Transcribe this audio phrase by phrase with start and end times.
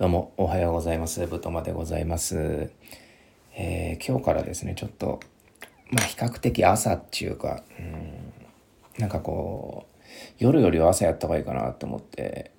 [0.00, 1.26] どうもおはようございます。
[1.26, 2.72] ぶとまでございます。
[3.54, 5.20] えー今日からですね、ちょっと、
[5.90, 8.32] まあ比較的朝っていうか、うん、
[8.98, 10.06] なんかこう、
[10.38, 12.50] 夜よりは朝やった方がいいかなと思って、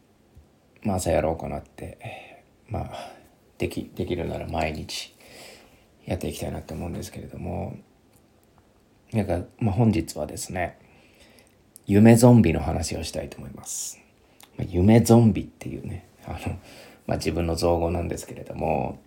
[0.83, 3.11] まあ朝やろうかなって、まあ、
[3.57, 5.11] でき、できるなら毎日
[6.05, 7.75] やっていきたいなって思うんですけれども、
[9.13, 10.77] なんか、まあ本日はですね、
[11.87, 13.99] 夢ゾンビの話をしたいと思います。
[14.59, 16.59] ま夢ゾンビっていうね、あの、
[17.07, 18.99] まあ自分の造語なんですけれども、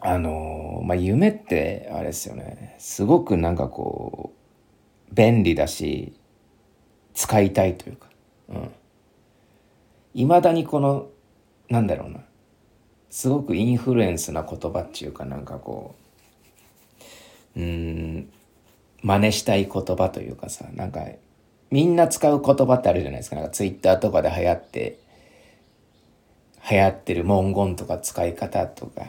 [0.00, 4.32] あの、まあ夢ってあれですよね、すごくなんかこ
[5.10, 6.12] う、便利だし、
[7.14, 8.08] 使いたいというか、
[8.48, 8.70] うん。
[10.14, 11.08] 未だにこの、
[11.68, 12.20] なんだろうな、
[13.10, 15.94] すごくインフルエンスな言葉っていうかなんかこ
[17.56, 18.30] う、うん、
[19.02, 21.04] 真似したい言葉というかさ、なんか、
[21.70, 23.36] みんな使う言葉ってあるじゃないですか。
[23.36, 24.98] なんかツイッターとかで流行って、
[26.70, 29.06] 流行ってる文言とか使い方とか。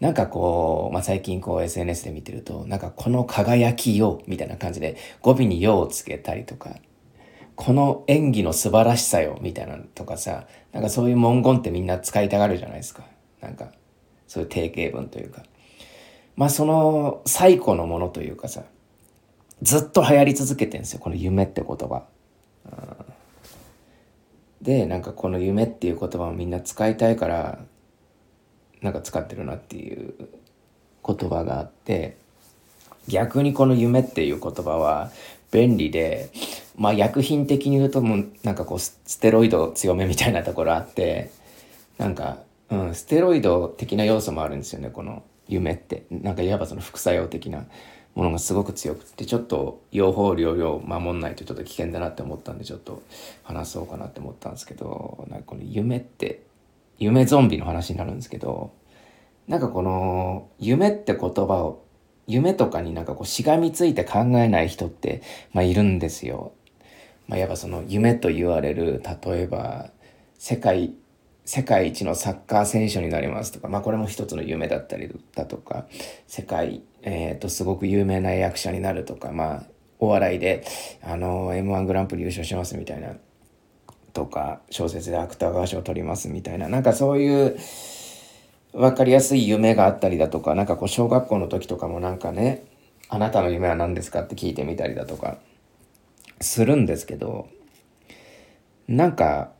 [0.00, 6.76] なんかこう、まあ、最近こう SNS で見てると、なんかこの輝きよみたいな感じで語尾によをつけたりとか、
[7.56, 13.04] この演技の素晴らしさよみたいなとかさ、なんかそういう文言ってみんな使いたがるじゃないですか。
[13.40, 13.72] なんか、
[14.26, 15.42] そういう定型文というか。
[16.36, 18.64] まあその最古のものというかさ、
[19.62, 22.02] ずっと流行り続けてるんですよ、この夢って言葉。
[24.64, 27.58] で、なんかこの夢っていう言葉をみんな使いたいから、
[28.80, 30.14] なんか使ってるなっていう
[31.06, 32.16] 言葉があって、
[33.06, 35.10] 逆にこの夢っていう言葉は
[35.52, 36.30] 便利で、
[36.76, 41.30] まあ薬品的に言うともうなんかこうスステロイド強めみたいなところあって、
[41.98, 42.38] なんか、
[42.70, 46.04] うん、ステロイド的な要素もあるんですよね、この夢って。
[46.10, 47.66] なんかいわばその副作用的な
[48.14, 53.02] ものがすごく強くて、ちょっと用法量量守んないとちょっと危険だなって思ったんで、ちょっと
[53.42, 56.42] 話そうかなって思ったんですけど、なんかこの夢って、
[56.98, 58.72] 夢ゾンビの話になるんですけど、
[59.48, 61.30] なんかこの夢って言葉
[61.64, 61.82] を、
[62.26, 65.22] 夢とかになんかこうしがみついて考えない人って、
[65.52, 66.52] まあいるんですよ。
[67.26, 69.90] まあ、やっぱその夢と言われる、例えば、
[70.38, 70.92] 世界、
[71.44, 75.86] 世界一のサッカー選手になりますとか、まあこれも一つの夢だったりだとか、
[76.26, 79.62] 世界、えっ、と、すごく有名な役者になるとか、まあ、
[79.98, 80.64] お笑いで、
[81.02, 83.16] あの、M1 グランプリ優勝しますみたいな、
[84.14, 87.58] とか、小説で芥川賞を取りますみたいな、なんかそういう、
[88.72, 92.64] わかりやすい夢があったりだとか、なんかこう小学校の時とかもなんかね、
[93.08, 95.36] あなたの夢は何ですかって聞いてみたりだとか、
[96.40, 97.48] するんですけど、
[98.88, 99.52] なんか、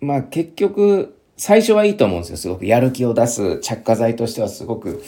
[0.00, 2.36] まあ結局、最初はいいと思うんですよ。
[2.36, 5.02] すごくやる気を出す着火剤としてはすごく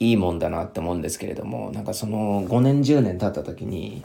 [0.00, 4.02] いいもんだなって思うんですけれども、なんかその5年10年経った時に、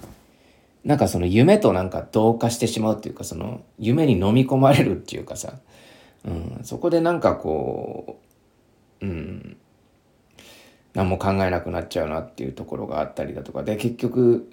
[0.83, 5.53] なんかその夢となんか同化してしまうっていうか、その夢に飲み込まれるっていうかさ、
[6.25, 8.19] うん、そこでなんかこ
[9.01, 9.57] う、うん、
[10.93, 14.49] 何も考えなくなっちゃうなっていうところがあったりだとかで結局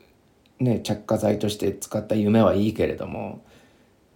[0.58, 3.44] ね着火剤として使った夢はいいけれども、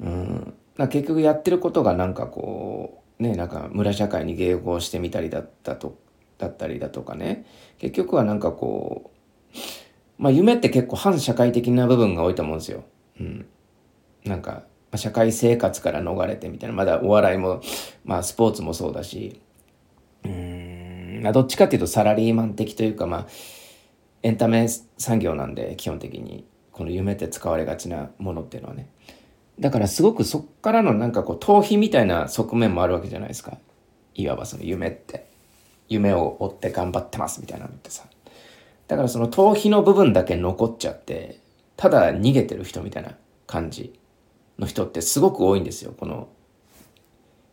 [0.00, 5.98] うん、なんか結局やってることがなんかこうねなんか村社会に迎合してみたりだったと
[6.38, 7.44] だったりだとかね。
[7.78, 9.12] 結局はなんかこ
[9.54, 9.58] う
[10.18, 12.84] まあ夢って結構反社会的な部分が多いと思うんですよ。
[13.20, 13.46] うん、
[14.24, 14.64] なんか
[14.96, 16.74] 社会生活から逃れてみたいな。
[16.74, 17.60] まだお笑いも、
[18.04, 19.40] まあ、スポーツもそうだし。
[20.24, 21.32] うーん。
[21.32, 23.26] どっちかっていうとサラリーマン的というかまあ
[24.22, 24.68] エンタメ
[24.98, 26.46] 産業なんで基本的に。
[26.74, 28.88] この夢って使われがちなものっていうのはね。
[29.58, 33.58] だからすごくそっからのなんかこう逃避みたいな側面もあるわけじゃないですか。
[34.14, 35.26] いわばその夢って。
[35.88, 38.04] 夢を追って頑張ってますみたいなのってさ。
[38.88, 41.40] だからその逃避の部分だけ残っちゃって
[41.76, 43.16] ただ逃げてる人みたいな
[43.46, 43.98] 感じ
[44.58, 45.94] の人ってすごく多いんですよ。
[45.98, 46.28] この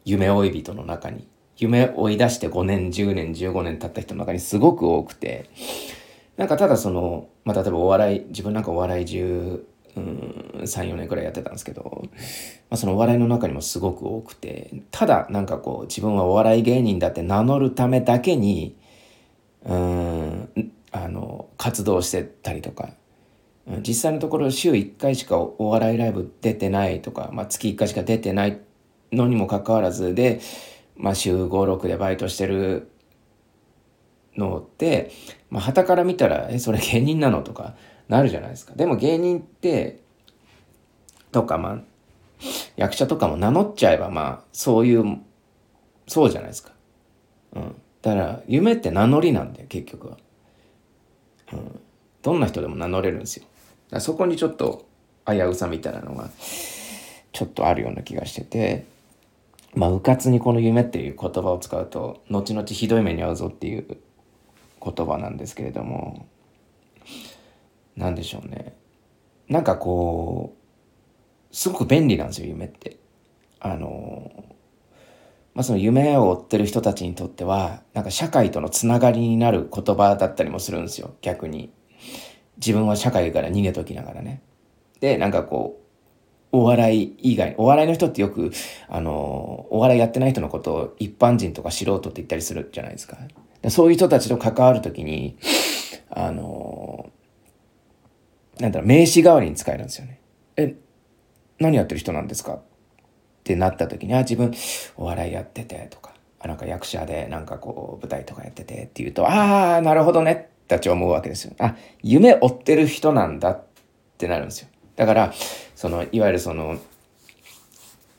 [0.06, 1.28] 夢追い人の中に。
[1.58, 5.50] 夢追い出して5年10年15年経った人の中にすごく多くて。
[6.38, 9.64] なんかただその、まあ、例えばお笑い自分なんかお笑い10
[9.96, 12.04] 34年くらいやってたんですけど、
[12.70, 18.78] まあ、そのお笑いの中にもすごく多くてただなんかこう自分はお笑い芸人だって名乗るためだけに
[19.66, 20.50] うん
[20.92, 22.94] あの活動してたりとか
[23.80, 28.60] 実際のところ週1回しかお笑いライブ出てないとか、まあ、月1回しか出てない
[29.12, 30.42] のにもかかわらずで、
[30.96, 32.90] まあ、週56でバイトしてる
[34.36, 35.12] のって、
[35.50, 37.76] まあ、から見たら、え、それ芸人なのとか
[38.12, 38.74] なるじゃないですか。
[38.76, 40.02] でも芸人って、
[41.32, 41.80] とか、まあ、
[42.76, 45.20] 役者とかも名乗っちゃえば、まあ、そういう、
[46.08, 46.74] そうじゃないですか。
[47.54, 47.76] うん。
[48.02, 50.18] だから、夢って名乗りなんだよ、結局は。
[51.54, 51.80] うん。
[52.22, 53.46] どんな人でも名乗れるんですよ。
[53.92, 54.86] だそこにちょっと
[55.26, 56.30] 危うさみたいなのが
[57.32, 58.86] ちょっとあるような気がしてて
[59.74, 63.86] まあうかつにこの夢っていう言葉を使うと後々ひどい目に遭うぞっていう
[64.84, 66.26] 言葉なんですけれども
[67.96, 68.76] 何でしょうね
[69.48, 70.56] なんかこ
[71.52, 72.98] うすごく便利なんですよ夢って。
[73.60, 74.32] あの
[75.54, 81.72] まあ、その夢を追ってる人たちにとってはなんか社会とのつながりになる言葉だったりもするんですよ逆に。
[82.58, 84.42] 自分は社会から逃げときながらね。
[85.00, 85.82] でなんかこう
[86.54, 88.52] お笑い以外、お笑いの人ってよく、
[88.90, 93.18] あの、お笑いやってない人のことを一般人とか素人って言ったりするじゃないですか。
[93.70, 95.38] そういう人たちと関わるときに、
[96.10, 97.10] あの、
[98.62, 100.20] なんだろう、名詞代わりに使えるんですよね。
[100.56, 100.76] え、
[101.60, 102.54] 何やってる人なんですか？
[102.54, 102.62] っ
[103.44, 104.54] てなった時に、あ、自分、
[104.96, 111.54] お笑いやっててとか、あ、なんか役者でなんかこう、舞台とかやっててっていうと、ああ、なるほどね、って思うわけですよ。
[111.60, 113.64] あ、夢追ってる人なんだっ
[114.18, 114.68] てなるんですよ。
[114.96, 115.34] だから、
[115.76, 116.78] その、いわゆるその、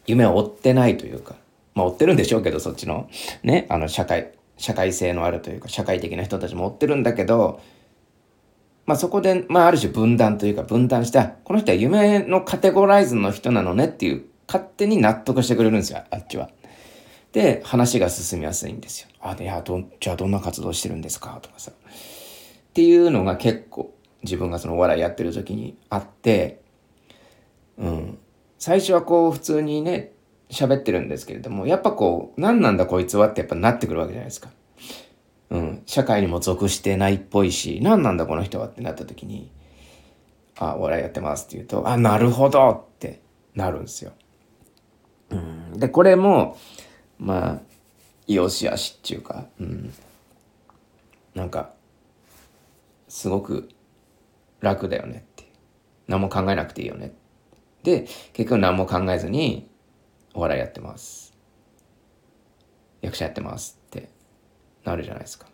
[0.07, 1.37] 夢を追ってないというか、
[1.75, 3.09] まあ追ってるんでしょうけど、そっちの、
[3.45, 7.61] ね、あの、社会、社会性のあるというか、社会的な人たちも追ってるんだけど、
[8.87, 16.51] まあそこで、まあある種分断というか分断した、この人は夢のカテゴライズの人なのねっていう、勝手に納得してくれるんですよ、あっちは。
[17.33, 19.09] で、話が進みやすいんですよ。
[19.21, 21.39] あ、で、や、ど、じゃあどんな活動してるんですか？
[21.41, 21.71] とかさ。
[21.71, 26.61] っていうのが結構自分がそのお笑いやってる時にあって、
[27.79, 28.19] うん。
[28.59, 30.13] 最初はこう普通にね、
[30.51, 34.51] 喋ってるんですけれども、やっぱこう、何なんだこいつはってやっぱなってくるわけじゃないですか。
[35.87, 39.51] 社会にも属してないっぽいし、何なんだこの人はってなった時に、
[40.59, 43.21] あ、お笑いやってますって言うと、あ、なるほどって
[43.55, 44.13] なるんですよ。
[45.31, 45.79] うん。
[45.79, 46.57] で、これも、
[47.19, 47.61] まあ、
[48.27, 49.93] よしあしっていうか、うん。
[51.35, 51.73] なんか、
[53.09, 53.69] すごく
[54.61, 55.51] 楽だよねって。
[56.09, 57.15] 何も考えなくていいよね
[57.83, 58.03] で、
[58.33, 59.69] 結局何も考えずに、
[60.35, 61.35] お笑いやってます。
[63.01, 64.09] 役者やってますって
[64.85, 65.47] なるじゃないですか。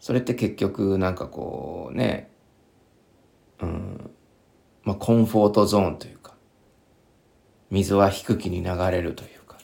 [0.00, 2.30] それって結局なんかこうね、
[3.60, 4.10] うん、
[4.84, 6.34] まあコンフォートゾーンというか、
[7.70, 9.58] 水は低きに流れるというか、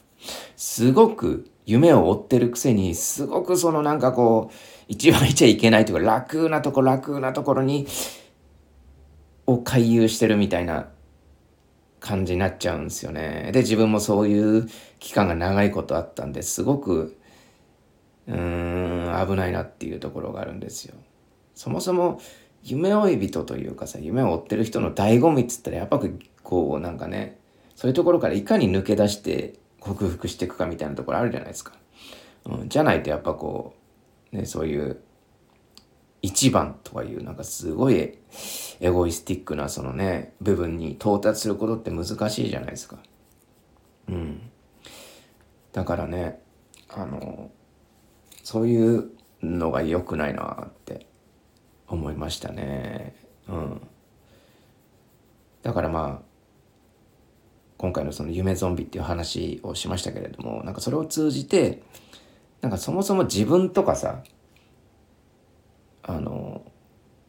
[0.57, 4.55] すごく夢を追ってるくせに、すごくそのなんかこう、
[4.89, 7.87] 一番いちゃいけないというか、楽なとこ楽なところに、
[9.47, 10.89] を回遊してるみたいな
[12.01, 13.51] 感じになっちゃうんですよね。
[13.53, 17.19] で、自分もそういう期間が長いことあったんですごく、
[18.27, 20.95] うーん、危ないなっていうところがあるんですよ。
[21.55, 22.21] そもそも
[22.63, 26.01] 夢追い人というかさ、夢を追ってる人の醍醐味っつったらやっぱ
[26.43, 27.39] こうなんかね、
[27.77, 31.73] そういうところからいかに抜け出して克服していくかみたいなところあるじゃないですか。
[32.47, 33.75] うん、じゃないとやっぱこ
[34.33, 35.01] う、ね、そういう
[36.23, 38.19] 一番とかいうなんかすごい
[38.81, 42.99] エゴイスティックなそのね部分に到達することって難しいじゃないですか。
[44.09, 44.51] うん。
[45.73, 46.41] だからね
[46.89, 47.51] あの
[48.45, 49.11] そういう
[49.43, 51.07] のが良くないなって
[51.89, 53.17] 思いましたね。
[53.49, 53.81] うん。
[55.63, 56.35] だからまあ
[57.79, 61.83] 今回のその夢ゾンビっていう話をしましたけれどもなんかそれを通じて
[62.61, 64.23] なんかそもそも自分とかさ
[66.03, 66.71] あの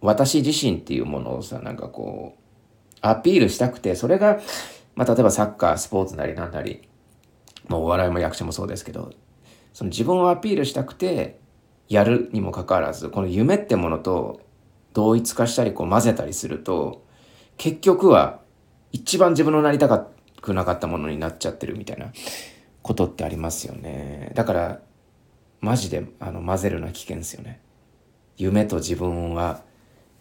[0.01, 4.41] 私自身っていうものをさなんかこうアピールしたくてそれが、
[4.95, 6.87] まあ、例えばサッカースポーツなりなんなり、
[7.67, 9.13] まあ、お笑いも役者もそうですけど
[9.75, 11.37] その自分をアピールしたくて
[11.89, 14.41] やるにもかかわらずこの夢ってものと
[14.93, 17.05] 同一化したりこう混ぜたりすると
[17.57, 18.39] 結局は
[18.93, 19.87] 一番自分のなりた
[20.41, 22.13] くなかったものになっちゃってるみたいな
[22.81, 24.79] ことってありますよねだから
[25.59, 27.59] マジであの混ぜるのは危険ですよね
[28.37, 29.61] 夢と自分は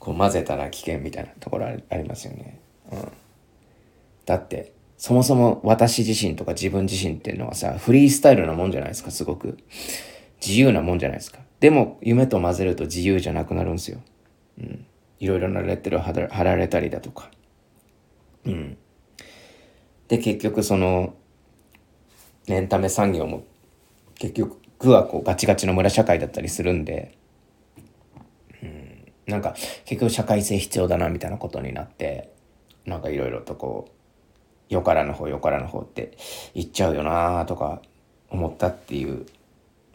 [0.04, 2.60] こう混ぜたら危険みたいなところありますよね。
[2.92, 3.12] うん。
[4.26, 9.58] だって、そもそも私自身とか自分自身っていうのはさ、フリースタイルなもんじゃないですか、すごく。
[10.40, 11.40] 自由なもんじゃないですか。
[11.60, 14.00] でも、夢と混ぜると自由じゃなくなるんですよ。
[14.58, 14.86] うん。
[15.20, 17.30] いろいろなレッテルを貼られたりだとか。
[18.46, 18.78] うん。
[20.08, 21.12] で、結局その、
[22.48, 23.44] エンタメ産業も
[24.14, 27.18] 結局はこうガチガチの村社会だったりするんで、
[28.62, 32.32] うんなんか結局社会性必要だなみたいなことになって
[32.86, 33.93] なんかいろいろとこう
[34.74, 36.16] よからぬ方よからぬ方って
[36.54, 37.80] 言っちゃうよなとか
[38.28, 39.24] 思ったっていう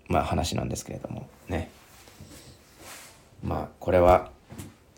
[0.07, 1.27] まあ話なんですけれども。
[1.49, 1.69] ね。
[3.43, 4.31] まあこれは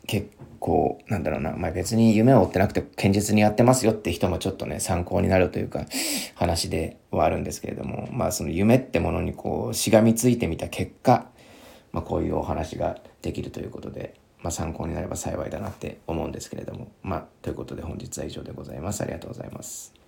[0.05, 5.85] 結構なんだろうな、まあ、別に夢を追ってなくて堅実にやってますよって人もちょっとね参考になるというか
[6.35, 8.07] 話ではあるんですけれども。
[8.11, 11.25] まあその夢ってものにこうしがみついてみた結果、
[11.91, 14.20] まあ、こういうお話ができるということで。
[14.41, 20.00] まあ、参考になれば幸いだなって思うんですけれどもまあということで本日は以上でございますありがとうございます。